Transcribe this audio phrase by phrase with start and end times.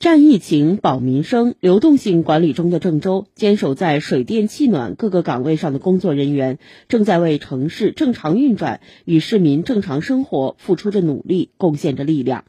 [0.00, 12.46] 战疫情、保民生、流动性管理中的郑州，坚守在水电气暖各个岗位上的工作人员，正在为城市正常运转与市民正常生活付出着努力，贡献着力量。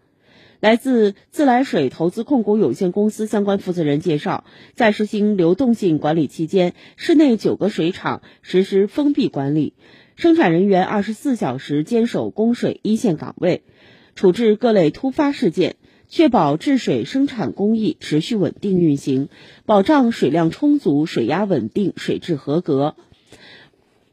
[0.61, 9.73] 来自自来水投资控股有限公司相关负责人介绍，在实行流动性管理期间，市内九个水厂实施封闭管理，
[10.15, 13.63] 生产人员二十四小时坚守供水一线岗位，
[14.15, 15.75] 处置各类突发事件。
[16.13, 19.29] 确保治水生产工艺持续稳定运行，
[19.65, 22.95] 保障水量充足、水压稳定、水质合格，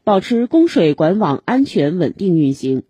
[0.05, 2.83] 保持供水管网安全稳定运行。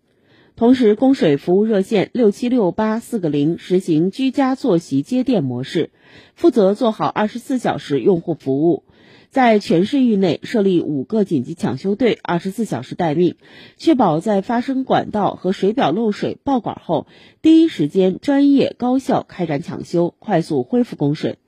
[0.54, 5.90] 同时，供水服务热线六七六八四个零实行居家坐席接电模式，
[6.36, 8.84] 负责做好二十四小时用户服务。
[9.30, 13.36] 在全市域内设立五个紧急抢修队，二十四小时待命，
[13.76, 17.06] 确保在发生管道和水表漏水爆管后，
[17.42, 21.38] 第一时间专业高效开展抢修，快速恢复供水。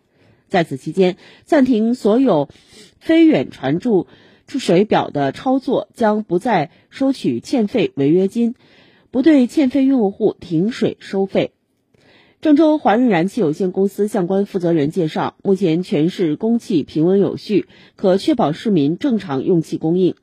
[0.48, 2.48] 在此期间，暂停所有
[2.98, 4.06] 非远传注
[4.46, 8.54] 注水表的操作，将不再收取欠费违约金，
[9.10, 11.52] 不对欠费用户停水收费。
[12.42, 20.16] 郑州华润燃气有限公司相关负责人介绍，目前全市供气平稳有序，可确保市民正常用气供应。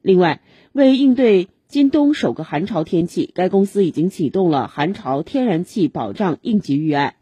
[0.00, 7.16] 另外，为应对今冬首个寒潮天气，该公司已经启动了寒潮天然气保障应急预案。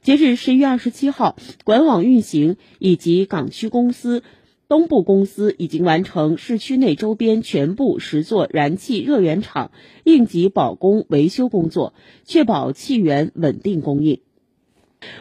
[0.00, 4.22] 截至十一月二十七号，管网运行以及港区公司。
[4.68, 9.70] 东部公司已经完成市区内周边全部十座燃气热源厂
[10.04, 11.92] 应急保供维修工作，
[12.24, 14.20] 确保气源稳定供应。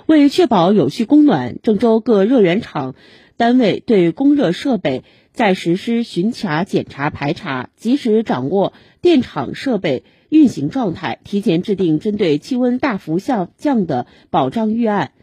[0.06, 2.96] 为确保有序供暖，郑州各热源厂
[3.36, 15.14] 单位对供热设备在实施巡查、检查、排查，及时掌握电厂设备运行状态，提前制定针对气温大幅下降的保障预案。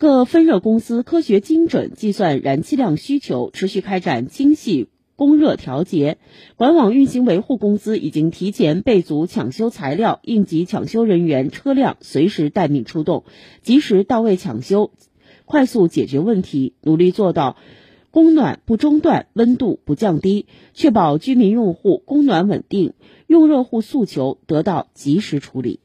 [0.00, 6.18] 各分热公司科学精准计算燃气量需求，持续开展精细供热调节。
[6.54, 13.24] 管网运行维护公司已经提前备足抢修材料，应急抢修人员、车辆随时待命出动，
[13.60, 14.92] 及时到位抢修，
[15.44, 17.56] 快速解决问题，努力做到
[18.12, 22.92] 供暖不中断、温度不降低，确保居民用户供暖稳定、
[23.26, 25.80] 用热户诉求得到及时处理。